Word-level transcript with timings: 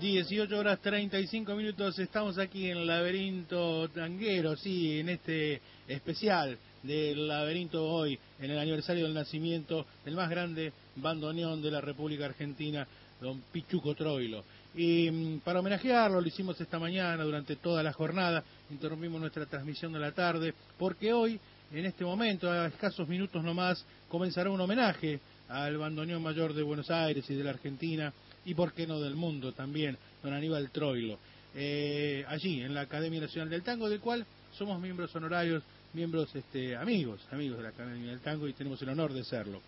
18 0.00 0.58
horas 0.58 0.80
35 0.80 1.54
minutos, 1.54 1.98
estamos 1.98 2.38
aquí 2.38 2.70
en 2.70 2.86
laberinto 2.86 3.90
tanguero, 3.90 4.56
sí, 4.56 5.00
en 5.00 5.10
este 5.10 5.60
especial 5.86 6.56
del 6.82 7.28
laberinto 7.28 7.84
hoy, 7.86 8.18
en 8.40 8.50
el 8.50 8.58
aniversario 8.58 9.04
del 9.04 9.12
nacimiento 9.12 9.84
del 10.02 10.16
más 10.16 10.30
grande 10.30 10.72
bandoneón 10.96 11.60
de 11.60 11.70
la 11.70 11.82
República 11.82 12.24
Argentina, 12.24 12.86
don 13.20 13.42
Pichuco 13.52 13.94
Troilo. 13.94 14.44
Y 14.74 15.10
mm, 15.10 15.40
para 15.40 15.60
homenajearlo, 15.60 16.22
lo 16.22 16.26
hicimos 16.26 16.58
esta 16.58 16.78
mañana 16.78 17.22
durante 17.22 17.56
toda 17.56 17.82
la 17.82 17.92
jornada, 17.92 18.42
interrumpimos 18.70 19.20
nuestra 19.20 19.44
transmisión 19.44 19.92
de 19.92 20.00
la 20.00 20.12
tarde, 20.12 20.54
porque 20.78 21.12
hoy, 21.12 21.38
en 21.70 21.84
este 21.84 22.02
momento, 22.02 22.50
a 22.50 22.68
escasos 22.68 23.06
minutos 23.06 23.44
nomás, 23.44 23.84
comenzará 24.08 24.48
un 24.48 24.60
homenaje 24.60 25.20
al 25.52 25.76
bandoneón 25.76 26.22
mayor 26.22 26.54
de 26.54 26.62
Buenos 26.62 26.90
Aires 26.90 27.28
y 27.28 27.34
de 27.34 27.44
la 27.44 27.50
Argentina, 27.50 28.12
y 28.44 28.54
por 28.54 28.72
qué 28.72 28.86
no 28.86 29.00
del 29.00 29.14
mundo 29.14 29.52
también, 29.52 29.96
don 30.22 30.32
Aníbal 30.32 30.70
Troilo. 30.70 31.18
Eh, 31.54 32.24
allí, 32.26 32.62
en 32.62 32.74
la 32.74 32.82
Academia 32.82 33.20
Nacional 33.20 33.50
del 33.50 33.62
Tango, 33.62 33.88
del 33.88 34.00
cual 34.00 34.24
somos 34.56 34.80
miembros 34.80 35.14
honorarios, 35.14 35.62
miembros 35.92 36.34
este, 36.34 36.74
amigos, 36.74 37.20
amigos 37.30 37.58
de 37.58 37.64
la 37.64 37.68
Academia 37.68 38.10
del 38.10 38.20
Tango 38.20 38.48
y 38.48 38.54
tenemos 38.54 38.80
el 38.80 38.88
honor 38.88 39.12
de 39.12 39.24
serlo. 39.24 39.60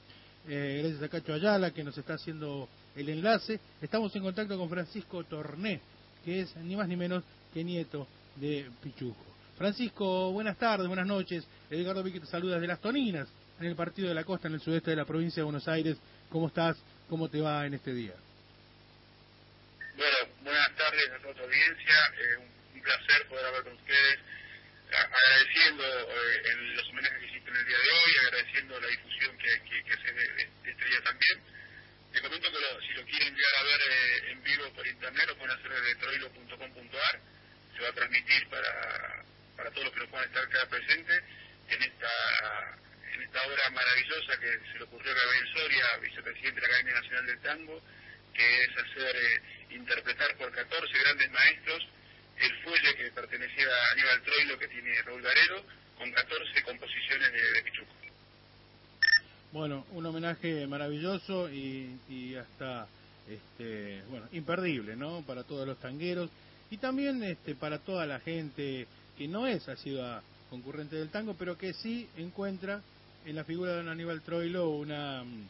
Eh, 0.49 0.81
gracias 0.83 1.03
a 1.03 1.09
Cacho 1.09 1.35
Ayala 1.35 1.71
que 1.71 1.85
nos 1.85 1.97
está 1.97 2.15
haciendo 2.15 2.69
el 2.97 3.09
enlace. 3.09 3.61
Estamos 3.81 4.15
en 4.17 4.23
contacto 4.23 4.57
con 4.59 4.69
Francisco 4.69 5.25
Torné, 5.25 5.81
que 6.25 6.41
es 6.41 6.57
ni 6.57 6.77
más 6.77 6.89
ni 6.89 6.97
menos 6.97 7.23
que 7.53 7.63
nieto 7.63 8.07
de 8.37 8.71
Pichuco. 8.83 9.23
Francisco, 9.57 10.33
buenas 10.33 10.57
tardes, 10.57 10.89
buenas 10.89 11.07
noches. 11.07 11.47
Edgardo 11.71 12.03
Vicky 12.03 12.21
te 12.21 12.27
saluda 12.27 12.55
desde 12.55 12.67
Las 12.67 12.81
Toninas, 12.81 13.29
en 13.61 13.67
el 13.67 13.77
Partido 13.77 14.09
de 14.09 14.15
la 14.15 14.25
Costa, 14.25 14.49
en 14.49 14.55
el 14.55 14.61
sudeste 14.61 14.91
de 14.91 14.97
la 14.97 15.05
provincia 15.05 15.41
de 15.41 15.45
Buenos 15.45 15.69
Aires. 15.69 15.97
¿Cómo 16.31 16.49
estás? 16.49 16.77
¿Cómo 17.09 17.29
te 17.29 17.41
va 17.41 17.67
en 17.67 17.75
este 17.75 17.93
día? 17.93 18.15
Bueno, 19.97 20.17
buenas 20.43 20.75
tardes 20.75 21.11
a 21.13 21.19
toda 21.19 21.35
tu 21.35 21.43
audiencia. 21.43 21.95
Eh, 22.19 22.37
un, 22.39 22.83
placer 22.83 23.27
poder 23.29 23.47
hablar 23.47 23.63
con 23.63 23.73
ustedes. 23.73 24.19
agradeciendo 24.93 25.85
eh, 25.85 26.43
en 26.53 26.77
los 26.77 26.89
homenajes 26.91 27.19
que 27.19 27.27
hiciste 27.27 27.51
en 27.51 27.57
el 27.57 27.67
día 27.67 27.79
de 27.79 27.91
hoy, 27.91 28.13
agradeciendo 28.27 28.81
la 28.81 28.89
difusión 28.89 29.39
que, 29.39 29.83
que, 29.85 29.93
hace 29.93 30.13
de, 30.13 30.29
de, 30.35 30.71
este 30.71 30.85
día 30.85 31.01
también. 31.03 31.41
Te 32.13 32.21
comento 32.21 32.53
que 32.53 32.61
lo, 32.61 32.81
si 32.83 32.93
lo 32.93 33.05
quieren 33.07 33.35
llegar 33.35 33.55
a 33.57 33.63
ver 33.63 33.81
eh, 33.81 34.33
en 34.33 34.43
vivo 34.43 34.73
por 34.75 34.87
internet, 34.87 35.25
lo 35.29 35.37
pueden 35.37 35.57
hacer 35.57 35.71
desde 35.71 35.95
troilo.com.ar. 35.97 37.21
Se 37.75 37.83
va 37.83 37.89
a 37.89 37.93
transmitir 37.93 38.49
para, 38.49 39.25
para 39.57 39.71
todos 39.71 39.85
los 39.85 39.95
que 39.95 40.01
no 40.01 40.09
puedan 40.09 40.29
estar 40.29 40.45
acá 40.45 40.67
presentes 40.69 41.23
en 41.71 41.83
esta 41.83 42.79
esta 43.35 43.49
obra 43.49 43.71
maravillosa 43.71 44.39
que 44.39 44.71
se 44.71 44.79
le 44.79 44.85
ocurrió 44.85 45.11
a 45.11 45.15
Gabriel 45.15 45.49
Soria, 45.53 45.85
vicepresidente 46.01 46.55
de 46.55 46.61
la 46.61 46.67
Academia 46.69 46.95
Nacional 46.95 47.27
del 47.27 47.39
Tango, 47.41 47.83
que 48.33 48.63
es 48.63 48.71
hacer 48.71 49.17
eh, 49.17 49.75
interpretar 49.75 50.37
por 50.37 50.53
14 50.53 50.99
grandes 51.01 51.31
maestros 51.33 51.83
el 52.39 52.63
fuelle 52.63 52.95
que 52.95 53.11
pertenecía 53.11 53.67
a 53.67 53.91
Aníbal 53.91 54.23
Troilo 54.23 54.59
que 54.59 54.69
tiene 54.69 55.03
Raúl 55.03 55.23
Garero, 55.23 55.65
con 55.99 56.13
14 56.13 56.63
composiciones 56.63 57.33
de, 57.33 57.63
Pichuco. 57.65 57.93
Bueno, 59.51 59.85
un 59.91 60.07
homenaje 60.07 60.67
maravilloso 60.69 61.51
y, 61.51 61.99
y 62.09 62.37
hasta 62.37 62.87
este, 63.29 64.03
bueno, 64.11 64.29
imperdible, 64.31 64.95
¿no? 64.95 65.25
Para 65.27 65.43
todos 65.43 65.67
los 65.67 65.81
tangueros 65.81 66.31
y 66.71 66.77
también 66.77 67.23
este, 67.25 67.57
para 67.57 67.81
toda 67.81 68.07
la 68.07 68.21
gente 68.21 68.87
que 69.19 69.27
no 69.27 69.49
es 69.49 69.65
sido 69.83 70.23
concurrente 70.51 70.95
del 70.95 71.11
tango, 71.11 71.35
pero 71.35 71.59
que 71.59 71.73
sí 71.73 72.09
encuentra 72.17 72.81
en 73.25 73.37
la 73.37 73.45
figura 73.45 73.73
de 73.73 73.77
don 73.79 73.89
Aníbal 73.89 74.21
Troilo 74.23 74.69
una 74.69 75.23
um, 75.23 75.47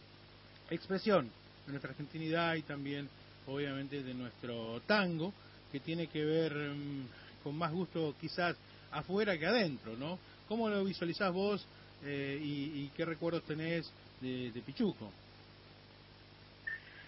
expresión 0.71 1.31
de 1.67 1.73
nuestra 1.73 1.91
argentinidad 1.91 2.55
y 2.55 2.63
también 2.63 3.09
obviamente 3.47 4.03
de 4.03 4.15
nuestro 4.15 4.81
tango, 4.87 5.33
que 5.73 5.81
tiene 5.81 6.07
que 6.07 6.25
ver 6.25 6.53
um, 6.53 7.07
con 7.43 7.57
más 7.57 7.73
gusto 7.73 8.15
quizás 8.21 8.57
afuera 8.93 9.37
que 9.37 9.47
adentro, 9.47 9.97
¿no? 9.97 10.19
¿Cómo 10.49 10.69
lo 10.69 10.85
visualizás 10.85 11.33
vos 11.33 11.67
eh, 12.05 12.39
y, 12.41 12.85
y, 12.85 12.93
qué 12.97 13.05
recuerdos 13.05 13.45
tenés 13.45 13.91
de, 14.21 14.53
de, 14.53 14.61
Pichuco? 14.61 15.13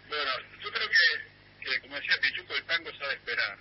Bueno, 0.09 0.31
yo 0.63 0.71
creo 0.71 0.89
que, 0.89 1.71
que, 1.71 1.81
como 1.81 1.97
decía 1.97 2.15
Pichuco, 2.21 2.55
el 2.55 2.65
tango 2.65 2.91
sabe 2.99 3.15
esperar, 3.15 3.59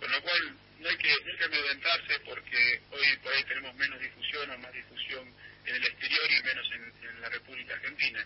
con 0.00 0.10
lo 0.10 0.22
cual 0.22 0.56
no 0.80 0.88
hay 0.88 0.89
que, 1.00 1.08
no 1.08 1.30
hay 1.30 1.36
que 1.36 1.44
amedrentarse 1.44 2.20
porque 2.20 2.80
hoy 2.90 3.16
por 3.22 3.32
ahí 3.32 3.44
tenemos 3.44 3.74
menos 3.74 4.00
difusión 4.00 4.50
o 4.50 4.58
más 4.58 4.72
difusión 4.72 5.34
en 5.66 5.74
el 5.74 5.84
exterior 5.84 6.30
y 6.30 6.42
menos 6.42 6.66
en, 6.72 7.20
la 7.20 7.28
República 7.28 7.74
Argentina. 7.74 8.24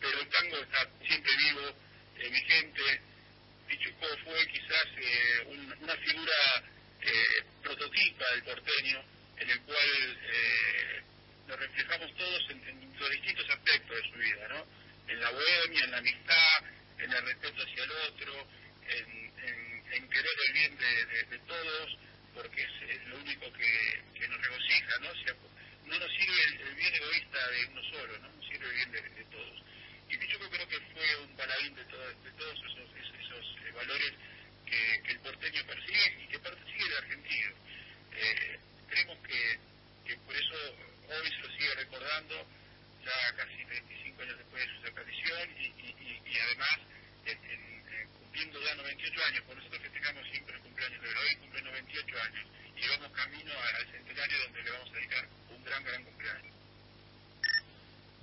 Pero 0.00 0.20
el 0.20 0.28
tango 0.28 0.58
está 0.58 0.88
siempre 1.04 1.32
vivo, 1.36 1.74
eh, 2.18 2.28
vigente. 2.28 3.00
Pichuco 3.66 4.06
fue 4.24 4.46
quizás 4.46 4.86
eh, 4.96 5.44
un, 5.46 5.74
una 5.80 5.96
figura 5.96 6.62
eh, 7.00 7.44
prototipa 7.62 8.24
del 8.30 8.42
porteño, 8.44 9.02
en 9.38 9.50
el 9.50 9.60
cual 9.62 10.18
eh, 10.22 11.02
nos 11.48 11.58
reflejamos 11.58 12.14
todos 12.16 12.50
en, 12.50 12.68
en, 12.68 12.98
los 12.98 13.10
distintos 13.10 13.50
aspectos 13.50 13.96
de 13.96 14.08
su 14.08 14.18
vida, 14.18 14.48
¿no? 14.48 14.66
En 15.08 15.20
la 15.20 15.30
bohemia, 15.30 15.84
en 15.84 15.90
la 15.90 15.98
amistad, 15.98 16.62
en 16.98 17.12
el 17.12 17.22
respeto 17.22 17.62
hacia 17.62 17.84
el 17.84 17.90
otro, 17.90 18.46
en, 18.88 19.21
en 19.92 20.08
querer 20.08 20.36
el 20.48 20.52
bien 20.54 20.78
de, 20.78 21.24
de, 21.24 21.38
todos, 21.40 21.98
porque 22.34 22.62
es, 22.62 23.06
lo 23.08 23.18
único 23.18 23.52
que, 23.52 24.02
que 24.18 24.28
nos 24.28 24.40
regocija, 24.40 24.98
¿no? 25.00 25.14
Si, 25.14 25.24
no 25.86 25.98
nos 25.98 26.10
sirve 26.12 26.42
el, 26.48 26.60
el, 26.60 26.74
bien 26.76 26.94
egoísta 26.94 27.50
de 27.50 27.66
uno 27.66 27.82
solo, 27.84 28.18
¿no? 28.20 28.28
Nos 28.32 28.46
sirve 28.46 28.66
el 28.66 28.74
bien 28.74 28.92
de, 28.92 29.02
de 29.02 29.24
todos. 29.24 29.62
Y 30.08 30.16
Pichuco 30.16 30.48
creo 30.50 30.68
que 30.68 30.80
fue 30.92 31.16
un 31.16 31.36
paladín 31.36 31.74
de, 31.74 31.84
todo, 31.84 32.08
de 32.08 32.30
todos 32.32 32.58
esos, 32.58 32.88
esos, 32.96 33.20
esos 33.20 33.56
eh, 33.66 33.72
valores 33.72 34.12
que, 34.66 35.02
que, 35.04 35.12
el 35.12 35.20
porteño 35.20 35.66
persigue 35.66 36.24
y 36.24 36.26
que 36.28 36.38
persigue 36.38 36.86
el 36.86 36.96
argentino. 36.96 37.54
Eh, 38.12 38.58
creemos 38.88 39.18
que, 39.26 39.58
que 40.06 40.16
por 40.16 40.36
eso 40.36 40.54
hoy 41.08 41.28
se 41.28 41.38
lo 41.38 41.52
sigue 41.52 41.74
recordando, 41.74 42.46
ya 43.04 43.36
casi 43.36 43.64
25 43.64 44.22
años 44.22 44.38
después 44.38 44.62
de 44.62 44.74
su 44.74 44.82
desaparición 44.82 45.50
y, 45.58 45.66
y, 45.66 45.96
y, 46.00 46.30
y 46.30 46.38
además 46.38 46.78
en, 47.26 47.38
en, 47.44 47.82
cumpliendo 48.32 48.64
ya 48.64 48.74
98 48.74 49.24
años, 49.24 49.44
por 49.44 49.56
nosotros 49.56 49.82
festejamos 49.82 50.26
siempre 50.30 50.54
el 50.56 50.62
cumpleaños 50.62 51.02
de 51.02 51.08
hoy, 51.08 51.36
cumple 51.36 51.62
98 51.62 52.22
años 52.22 52.46
y 52.76 52.88
vamos 52.88 53.12
camino 53.12 53.52
al 53.52 53.86
centenario 53.92 54.38
donde 54.44 54.62
le 54.62 54.70
vamos 54.70 54.90
a 54.90 54.94
dedicar 54.94 55.28
un 55.50 55.61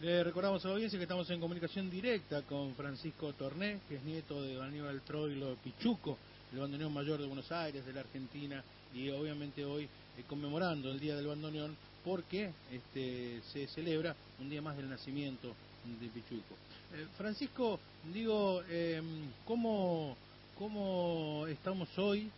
Le 0.02 0.24
recordamos 0.24 0.64
a 0.64 0.70
la 0.70 0.74
audiencia 0.76 0.98
que 0.98 1.04
estamos 1.04 1.30
en 1.30 1.42
comunicación 1.42 1.90
directa 1.90 2.42
con 2.44 2.74
Francisco 2.74 3.34
Torné, 3.34 3.80
que 3.90 3.96
es 3.96 4.04
nieto 4.04 4.42
de 4.42 4.62
Aníbal 4.62 5.02
Troilo 5.02 5.58
Pichuco, 5.62 6.18
el 6.54 6.60
bandoneón 6.60 6.94
mayor 6.94 7.20
de 7.20 7.28
Buenos 7.28 7.52
Aires, 7.52 7.86
de 7.86 7.92
la 7.92 8.00
Argentina, 8.00 8.64
y 8.94 9.10
obviamente 9.10 9.66
hoy 9.66 9.84
eh, 9.84 10.24
conmemorando 10.28 10.90
el 10.90 11.02
Día 11.02 11.18
del 11.18 11.28
Bandoneón 11.28 11.76
porque 12.06 12.50
este, 12.72 13.42
se 13.52 13.68
celebra 13.68 14.16
un 14.40 14.50
día 14.50 14.62
más 14.62 14.78
del 14.78 14.90
nacimiento 14.90 15.54
de 16.00 16.08
Pichuco. 16.08 16.56
Eh, 16.94 17.06
Francisco, 17.18 17.80
digo, 18.14 18.64
eh, 18.70 19.02
¿cómo, 19.46 20.16
¿cómo 20.58 21.46
estamos 21.48 21.90
hoy 21.98 22.32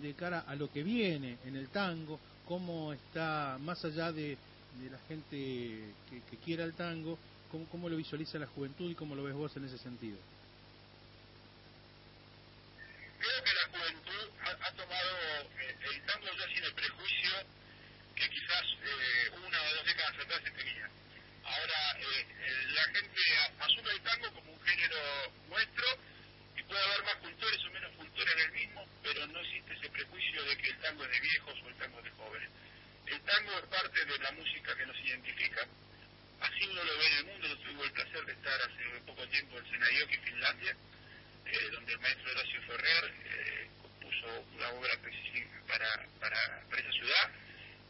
de 0.00 0.14
cara 0.14 0.44
a 0.46 0.54
lo 0.54 0.70
que 0.70 0.84
viene 0.84 1.38
en 1.44 1.56
el 1.56 1.68
tango? 1.68 2.20
¿Cómo 2.46 2.92
está 2.92 3.58
más 3.60 3.84
allá 3.84 4.12
de 4.12 4.38
de 4.78 4.90
la 4.90 4.98
gente 5.08 5.36
que, 6.08 6.22
que 6.30 6.36
quiera 6.44 6.64
el 6.64 6.74
tango, 6.74 7.18
¿cómo, 7.50 7.66
¿cómo 7.68 7.88
lo 7.88 7.96
visualiza 7.96 8.38
la 8.38 8.46
juventud 8.46 8.90
y 8.90 8.94
cómo 8.94 9.14
lo 9.14 9.24
ves 9.24 9.34
vos 9.34 9.56
en 9.56 9.64
ese 9.64 9.78
sentido? 9.78 10.18
Creo 13.18 13.42
que 13.42 13.52
la 13.52 13.78
juventud 13.78 14.30
ha, 14.46 14.72
tomado 14.72 15.18
eh, 15.58 15.76
el 15.90 16.02
tango 16.06 16.26
ya 16.38 16.46
sin 16.54 16.64
el 16.64 16.72
prejuicio 16.72 17.30
que 18.14 18.30
quizás 18.30 18.62
eh, 18.84 19.30
una 19.34 19.60
o 19.60 19.74
dos 19.74 19.86
décadas 19.86 20.18
atrás 20.18 20.40
se 20.44 20.50
tenía. 20.52 20.88
Ahora 21.42 21.98
eh, 21.98 22.26
la 22.74 22.82
gente 22.94 23.20
asume 23.58 23.90
el 23.90 24.00
tango 24.02 24.32
como 24.32 24.52
un 24.52 24.60
género 24.60 25.32
nuestro 25.48 25.84
y 26.56 26.62
puede 26.62 26.84
haber 26.84 27.04
más 27.04 27.16
cultores 27.16 27.60
o 27.64 27.70
menos 27.70 27.92
cultores 27.96 28.36
del 28.36 28.52
mismo, 28.52 28.86
pero 29.02 29.26
no 29.26 29.40
existe 29.40 29.74
ese 29.74 29.88
prejuicio 29.90 30.44
de 30.44 30.56
que 30.56 30.70
el 30.70 30.78
tango 30.78 31.04
es 31.04 31.10
de 31.10 31.20
viejos 31.20 31.54
o 31.64 31.68
el 31.68 31.74
tango 31.74 31.98
es 31.98 32.04
de 32.04 32.10
jóvenes. 32.10 32.50
El 33.10 33.20
tango 33.22 33.58
es 33.58 33.66
parte 33.66 34.04
de 34.04 34.18
la 34.18 34.32
música 34.32 34.76
que 34.76 34.86
nos 34.86 34.98
identifica. 35.00 35.66
Así 36.40 36.66
uno 36.70 36.84
lo 36.84 36.98
ve 36.98 37.06
en 37.06 37.16
el 37.18 37.24
mundo. 37.24 37.48
Yo 37.48 37.56
tuve 37.56 37.86
el 37.86 37.92
placer 37.92 38.24
de 38.26 38.32
estar 38.32 38.60
hace 38.60 39.00
poco 39.06 39.26
tiempo 39.28 39.58
en 39.58 39.70
Senayoki, 39.70 40.16
Finlandia, 40.18 40.76
eh, 41.46 41.68
donde 41.72 41.92
el 41.92 41.98
maestro 42.00 42.30
Horacio 42.30 42.62
Ferrer 42.62 43.14
eh, 43.24 43.70
compuso 43.80 44.40
una 44.54 44.68
obra 44.70 44.92
para, 45.66 46.06
para, 46.20 46.66
para 46.68 46.82
esa 46.82 46.92
ciudad 46.92 47.30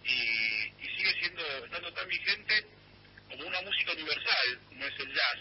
y, 0.05 0.87
sigue 0.97 1.21
siendo, 1.21 1.65
estando 1.65 1.93
tan 1.93 2.09
vigente 2.09 2.65
como 3.29 3.47
una 3.47 3.61
música 3.63 3.93
universal, 3.93 4.61
no 4.73 4.87
es 4.87 5.01
el 5.01 5.15
jazz, 5.15 5.39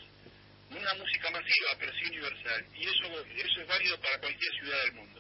una 0.72 0.94
música 0.96 1.30
masiva, 1.32 1.70
pero 1.80 1.94
sí 1.94 2.06
universal. 2.06 2.66
Y 2.76 2.84
eso, 2.84 3.26
eso 3.26 3.62
es 3.62 3.68
válido 3.68 4.00
para 4.02 4.20
cualquier 4.20 4.54
ciudad 4.54 4.84
del 4.84 4.94
mundo 4.94 5.17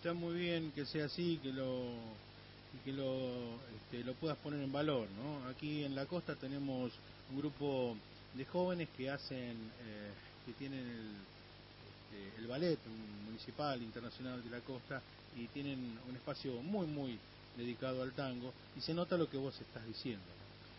está 0.00 0.14
muy 0.14 0.32
bien 0.32 0.72
que 0.74 0.86
sea 0.86 1.04
así, 1.04 1.38
que 1.42 1.52
lo 1.52 1.92
que 2.86 2.92
lo, 2.92 3.58
este, 3.76 4.02
lo 4.02 4.14
puedas 4.14 4.38
poner 4.38 4.62
en 4.62 4.72
valor, 4.72 5.06
¿no? 5.22 5.46
Aquí 5.50 5.84
en 5.84 5.94
la 5.94 6.06
costa 6.06 6.34
tenemos 6.36 6.90
un 7.30 7.38
grupo 7.38 7.94
de 8.32 8.46
jóvenes 8.46 8.88
que 8.96 9.10
hacen, 9.10 9.50
eh, 9.50 10.10
que 10.46 10.52
tienen 10.54 10.80
el, 10.80 12.16
eh, 12.16 12.32
el 12.38 12.46
ballet 12.46 12.78
municipal 13.26 13.82
internacional 13.82 14.42
de 14.42 14.48
la 14.48 14.60
costa 14.60 15.02
y 15.36 15.46
tienen 15.48 15.98
un 16.08 16.16
espacio 16.16 16.54
muy, 16.62 16.86
muy 16.86 17.18
dedicado 17.58 18.02
al 18.02 18.12
tango 18.12 18.54
y 18.78 18.80
se 18.80 18.94
nota 18.94 19.18
lo 19.18 19.28
que 19.28 19.36
vos 19.36 19.54
estás 19.60 19.86
diciendo. 19.86 20.24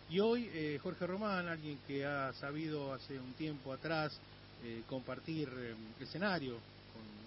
Y 0.10 0.20
hoy 0.20 0.50
eh, 0.52 0.80
Jorge 0.82 1.06
Román, 1.06 1.48
alguien 1.48 1.78
que 1.88 2.08
ha 2.08 2.34
sabido 2.34 2.92
hace 2.92 3.20
un 3.20 3.34
tiempo 3.34 3.72
atrás 3.72 4.18
eh, 4.64 4.82
compartir 4.90 5.48
escenario 6.00 6.56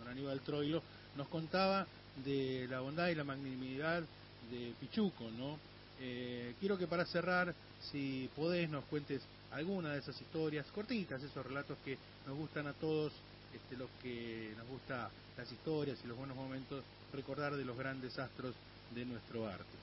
con 0.01 0.09
Aníbal 0.09 0.41
Troilo, 0.41 0.83
nos 1.17 1.29
contaba 1.29 1.87
de 2.25 2.67
la 2.69 2.81
bondad 2.81 3.09
y 3.09 3.15
la 3.15 3.25
magnanimidad 3.25 4.03
de 4.51 4.73
Pichuco, 4.81 5.31
¿no? 5.39 5.59
quiero 6.61 6.77
que 6.77 6.87
para 6.87 7.07
cerrar, 7.07 7.55
si 7.91 8.29
podés, 8.37 8.69
nos 8.69 8.85
cuentes 8.85 9.23
alguna 9.53 9.93
de 9.93 10.01
esas 10.01 10.21
historias 10.21 10.67
cortitas, 10.75 11.23
esos 11.23 11.47
relatos 11.47 11.79
que 11.85 11.97
nos 12.27 12.37
gustan 12.37 12.67
a 12.67 12.73
todos, 12.75 13.13
este, 13.55 13.77
los 13.77 13.89
que 14.03 14.53
nos 14.57 14.67
gusta 14.67 15.11
las 15.37 15.51
historias 15.51 15.99
y 16.05 16.09
los 16.09 16.17
buenos 16.17 16.37
momentos, 16.37 16.83
recordar 17.13 17.55
de 17.55 17.65
los 17.65 17.77
grandes 17.77 18.19
astros 18.19 18.55
de 18.95 19.05
nuestro 19.05 19.47
arte. 19.47 19.79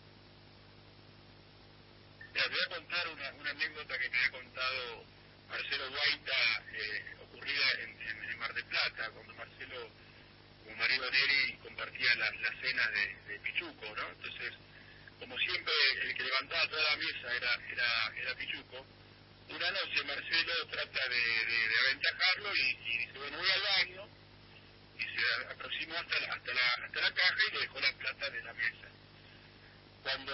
te 2.33 2.39
voy 2.39 2.59
a 2.65 2.75
contar 2.75 3.07
una, 3.09 3.27
anécdota 3.49 3.97
que 3.97 4.09
me 4.09 4.17
ha 4.17 4.31
contado 4.31 5.03
Marcelo 5.49 5.89
Guaita, 5.89 6.63
eh, 6.73 7.15
ocurrida 7.23 7.71
en, 7.83 7.89
en, 8.01 8.39
Mar 8.39 8.53
del 8.53 8.65
Plata, 8.65 9.11
cuando 9.13 9.33
Marcelo 9.35 9.87
con 10.65 10.77
marido 10.77 11.09
Neri 11.09 11.57
compartía 11.63 12.15
las, 12.15 12.31
cenas 12.61 12.91
de, 12.91 13.39
Pichuco, 13.39 13.95
¿no? 13.95 14.09
Entonces, 14.09 14.53
como 15.19 15.37
siempre, 15.37 15.73
el 16.03 16.15
que 16.15 16.23
levantaba 16.23 16.67
toda 16.67 16.83
la 16.83 16.97
mesa 16.97 17.35
era, 17.35 17.53
era, 17.69 18.13
era 18.15 18.35
Pichuco, 18.35 18.85
una 19.49 19.71
noche 19.71 20.03
Marcelo 20.03 20.67
trata 20.67 21.09
de, 21.09 21.45
de, 21.45 21.79
aventajarlo 21.85 22.55
y, 22.55 22.97
dice, 22.97 23.17
bueno, 23.17 23.37
voy 23.37 23.49
al 23.49 23.61
baño, 23.61 24.09
y 24.97 25.03
se 25.03 25.51
aproximó 25.51 25.95
hasta 25.95 26.19
la, 26.19 26.33
hasta, 26.33 26.53
la, 26.53 26.85
hasta 26.85 27.01
la 27.01 27.11
caja 27.13 27.37
y 27.49 27.53
le 27.53 27.59
dejó 27.59 27.79
la 27.79 27.93
plata 27.93 28.29
de 28.29 28.43
la 28.43 28.53
mesa. 28.53 28.87
Cuando 30.03 30.33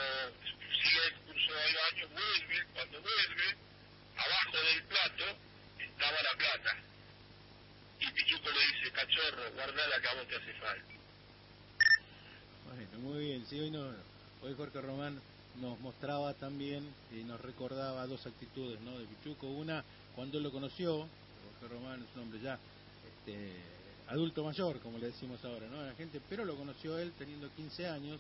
sigue 0.72 1.08
el 1.08 1.14
curso 1.22 1.54
del 1.54 1.76
baño, 1.76 2.08
vuelve, 2.10 2.66
cuando 2.74 3.02
vuelve, 3.02 3.56
abajo 4.18 4.58
del 4.64 4.84
plato 4.84 5.38
estaba 5.80 6.22
la 6.22 6.34
plata. 6.38 6.78
Y 8.00 8.12
Pichuco 8.12 8.50
le 8.50 8.60
dice, 8.60 8.92
cachorro, 8.92 9.52
guardala 9.54 10.02
que 10.02 10.08
a 10.08 10.14
vos 10.14 10.28
hace 10.28 10.54
falta. 10.60 10.94
Bueno, 12.66 13.00
muy 13.00 13.26
bien, 13.26 13.46
sí, 13.48 13.60
hoy 13.60 13.72
no, 13.72 13.88
hoy 14.44 14.54
Jorge 14.56 14.82
Román 14.82 15.20
nos 15.62 15.80
mostraba 15.80 16.34
también 16.34 16.88
y 17.12 17.24
nos 17.24 17.42
recordaba 17.42 18.06
dos 18.06 18.26
actitudes 18.28 18.80
¿no? 18.82 18.98
de 19.00 19.06
Pichuco. 19.06 19.48
Una, 19.48 19.84
cuando 20.16 20.38
él 20.38 20.44
lo 20.44 20.52
conoció, 20.52 21.08
Jorge 21.60 21.74
Román 21.74 22.04
es 22.04 22.16
un 22.16 22.24
hombre 22.24 22.40
ya 22.40 22.60
este, 23.08 23.52
adulto 24.08 24.44
mayor, 24.44 24.80
como 24.80 24.98
le 24.98 25.08
decimos 25.08 25.44
ahora, 25.44 25.68
¿no? 25.68 25.82
La 25.84 25.94
gente, 25.96 26.22
pero 26.30 26.46
lo 26.46 26.56
conoció 26.56 26.98
él 27.00 27.12
teniendo 27.18 27.50
15 27.56 27.88
años, 27.88 28.20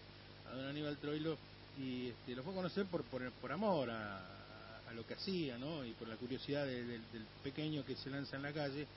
a 0.51 0.55
don 0.55 0.67
Aníbal 0.67 0.97
Troilo, 0.97 1.37
y 1.79 2.07
este, 2.07 2.35
lo 2.35 2.43
fue 2.43 2.53
a 2.53 2.55
conocer 2.55 2.85
por, 2.87 3.03
por, 3.03 3.51
amor 3.51 3.89
a, 3.91 4.33
lo 4.95 5.05
que 5.05 5.13
hacía, 5.13 5.57
¿no? 5.57 5.85
Y 5.85 5.91
por 5.91 6.07
la 6.07 6.15
curiosidad 6.15 6.65
del 6.65 7.01
pequeño 7.43 7.85
que 7.85 7.95
se 7.95 8.09
lanza 8.09 8.35
en 8.37 8.41
la 8.41 8.51
calle, 8.51 8.87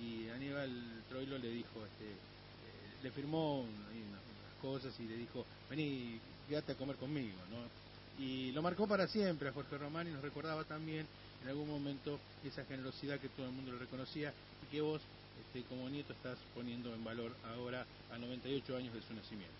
y 0.00 0.28
Aníbal 0.30 0.70
Troilo 1.08 1.38
le 1.38 1.48
dijo, 1.48 1.84
este, 1.84 2.10
eh, 2.10 3.02
le 3.02 3.10
firmó 3.10 3.60
unas 3.60 4.60
cosas 4.60 4.92
y 5.00 5.04
le 5.04 5.16
dijo, 5.16 5.44
vení, 5.70 6.18
quédate 6.48 6.72
a 6.72 6.76
comer 6.76 6.96
conmigo, 6.96 7.38
¿no? 7.50 7.84
y 8.18 8.52
lo 8.52 8.62
marcó 8.62 8.86
para 8.86 9.08
siempre 9.08 9.48
a 9.48 9.52
Jorge 9.52 9.76
Román 9.78 10.08
y 10.08 10.12
nos 10.12 10.22
recordaba 10.22 10.64
también 10.64 11.06
en 11.42 11.48
algún 11.48 11.68
momento 11.68 12.18
esa 12.44 12.64
generosidad 12.64 13.18
que 13.18 13.28
todo 13.30 13.46
el 13.46 13.52
mundo 13.52 13.72
le 13.72 13.78
reconocía 13.78 14.32
y 14.62 14.70
que 14.70 14.80
vos 14.80 15.00
este, 15.46 15.66
como 15.68 15.88
nieto 15.88 16.12
estás 16.12 16.38
poniendo 16.54 16.94
en 16.94 17.02
valor 17.04 17.32
ahora 17.54 17.84
a 18.12 18.18
98 18.18 18.76
años 18.76 18.94
de 18.94 19.02
su 19.02 19.14
nacimiento. 19.14 19.52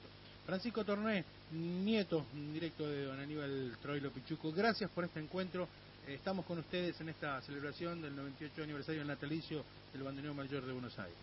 Francisco 0.47 0.85
Torné, 0.85 1.25
nieto 1.53 2.27
directo 2.53 2.89
de 2.89 3.05
don 3.05 3.19
Aníbal 3.19 3.77
Troilo 3.81 4.11
Pichuco, 4.11 4.53
gracias 4.53 4.91
por 4.91 5.05
este 5.05 5.21
encuentro. 5.21 5.67
Estamos 6.07 6.45
con 6.45 6.59
ustedes 6.59 7.01
en 7.01 7.09
esta 7.09 7.41
celebración 7.41 8.03
del 8.03 8.15
98 8.15 8.63
aniversario 8.63 9.01
del 9.01 9.09
natalicio 9.09 9.65
del 9.91 10.03
bandoneón 10.03 10.37
mayor 10.37 10.63
de 10.67 10.73
Buenos 10.73 10.99
Aires. 10.99 11.17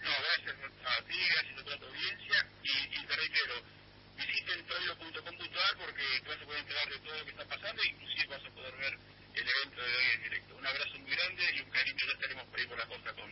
No, 0.00 0.08
gracias 0.08 0.56
a 0.64 1.04
ti, 1.04 1.18
gracias 1.36 1.60
a 1.60 1.64
toda 1.64 1.76
tu 1.76 1.86
audiencia 1.86 2.46
y, 2.64 2.70
y 2.88 3.04
te 3.04 3.16
reitero, 3.16 3.54
visiten 4.16 4.64
troilo.com.ar 4.64 5.76
porque 5.76 6.04
te 6.22 6.28
vas 6.28 6.40
a 6.40 6.44
poder 6.46 6.60
enterar 6.60 6.88
de 6.88 6.98
todo 7.00 7.18
lo 7.18 7.24
que 7.24 7.30
está 7.30 7.44
pasando 7.44 7.82
e 7.82 7.88
inclusive 7.88 8.26
vas 8.28 8.44
a 8.46 8.50
poder 8.50 8.76
ver 8.76 8.98
el 9.34 9.48
evento 9.48 9.76
de 9.76 9.92
hoy 9.92 10.06
en 10.14 10.22
directo. 10.22 10.56
Un 10.56 10.66
abrazo 10.66 10.98
muy 10.98 11.10
grande 11.10 11.42
y 11.54 11.60
un 11.60 11.70
cariño, 11.70 11.98
ya 12.06 12.12
estaremos 12.12 12.44
por 12.48 12.58
ahí 12.60 12.66
por 12.66 12.78
la 12.78 12.86
costa 12.86 13.12
con, 13.12 13.30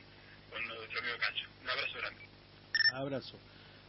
con 0.51 0.67
nuestro 0.69 0.99
amigo 1.01 1.17
Cacho. 1.19 1.47
Un 1.63 1.71
abrazo 1.71 1.95
grande. 1.97 2.29
Abrazo. 2.93 3.41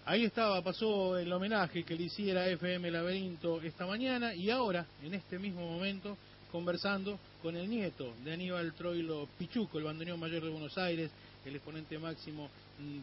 Ahí 0.10 0.24
estaba, 0.24 0.62
pasó 0.62 1.18
el 1.18 1.34
homenaje 1.34 1.84
que 1.84 1.94
le 1.94 2.04
hiciera 2.04 2.48
FM 2.48 2.92
Laberinto 2.92 3.62
esta 3.62 3.86
mañana 3.86 4.34
y 4.34 4.50
ahora, 4.50 4.86
en 5.04 5.14
este 5.14 5.38
mismo 5.38 5.70
momento, 5.70 6.18
conversando 6.50 7.20
con 7.42 7.58
el 7.58 7.70
nieto 7.70 8.14
de 8.24 8.32
Aníbal 8.32 8.72
Troilo 8.72 9.28
Pichuco, 9.38 9.78
el 9.78 9.84
bandoneón 9.84 10.18
mayor 10.18 10.46
de 10.46 10.50
Buenos 10.50 10.78
Aires, 10.78 11.12
el 11.44 11.58
exponente 11.58 12.00
máximo 12.00 12.50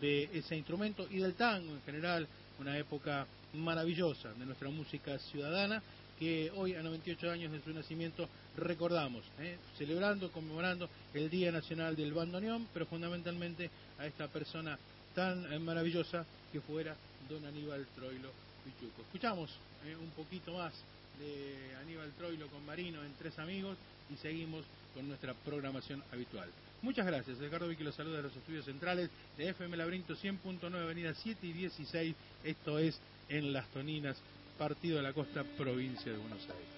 de 0.00 0.30
ese 0.32 0.56
instrumento 0.56 1.06
y 1.10 1.18
del 1.18 1.34
tango 1.34 1.74
en 1.74 1.82
general, 1.82 2.26
una 2.58 2.78
época 2.78 3.26
maravillosa 3.52 4.32
de 4.32 4.46
nuestra 4.46 4.70
música 4.70 5.18
ciudadana 5.18 5.82
que 6.18 6.50
hoy 6.56 6.74
a 6.74 6.82
98 6.82 7.30
años 7.30 7.52
de 7.52 7.60
su 7.60 7.74
nacimiento 7.74 8.26
recordamos, 8.56 9.24
¿eh? 9.40 9.58
celebrando, 9.76 10.32
conmemorando 10.32 10.88
el 11.12 11.28
Día 11.28 11.52
Nacional 11.52 11.96
del 11.96 12.14
Bandoneón, 12.14 12.66
pero 12.72 12.86
fundamentalmente 12.86 13.68
a 13.98 14.06
esta 14.06 14.26
persona 14.28 14.78
tan 15.14 15.52
eh, 15.52 15.58
maravillosa 15.58 16.24
que 16.52 16.60
fuera 16.60 16.96
don 17.28 17.44
Aníbal 17.44 17.86
Troilo 17.94 18.30
Pichuco. 18.64 19.02
Escuchamos 19.02 19.50
¿eh? 19.86 19.96
un 19.96 20.10
poquito 20.10 20.54
más 20.54 20.72
de 21.18 21.76
Aníbal 21.80 22.12
Troilo 22.18 22.48
con 22.48 22.64
Marino 22.66 23.02
en 23.02 23.14
Tres 23.14 23.38
Amigos 23.38 23.76
y 24.12 24.16
seguimos 24.16 24.64
con 24.94 25.08
nuestra 25.08 25.34
programación 25.34 26.02
habitual. 26.12 26.48
Muchas 26.82 27.06
gracias. 27.06 27.38
Ricardo 27.38 27.68
Vicky 27.68 27.82
los 27.82 27.94
saluda 27.94 28.18
de 28.18 28.24
los 28.24 28.36
estudios 28.36 28.66
centrales 28.66 29.08
de 29.38 29.48
FM 29.48 29.76
Laberinto 29.76 30.14
100.9 30.14 30.82
Avenida 30.82 31.14
7 31.14 31.46
y 31.46 31.52
16. 31.52 32.14
Esto 32.44 32.78
es 32.78 32.98
en 33.28 33.52
Las 33.52 33.66
Toninas, 33.68 34.16
Partido 34.58 34.98
de 34.98 35.02
la 35.02 35.12
Costa, 35.12 35.44
provincia 35.56 36.12
de 36.12 36.18
Buenos 36.18 36.42
Aires. 36.42 36.74